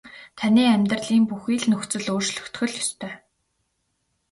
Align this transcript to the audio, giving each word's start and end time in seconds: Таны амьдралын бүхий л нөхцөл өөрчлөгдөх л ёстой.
Таны 0.37 0.63
амьдралын 0.75 1.23
бүхий 1.29 1.57
л 1.61 1.65
нөхцөл 1.71 2.05
өөрчлөгдөх 2.13 2.63
л 2.69 2.77
ёстой. 2.83 3.13